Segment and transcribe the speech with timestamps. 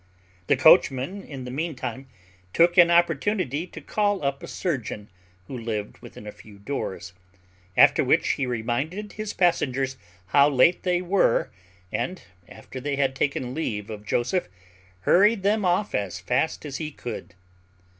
[0.47, 2.07] The coachman, in the meantime,
[2.53, 5.09] took an opportunity to call up a surgeon,
[5.45, 7.13] who lived within a few doors;
[7.77, 9.97] after which, he reminded his passengers
[10.29, 11.51] how late they were,
[11.91, 12.19] and,
[12.49, 14.49] after they had taken leave of Joseph,
[15.01, 17.35] hurried them off as fast as he could.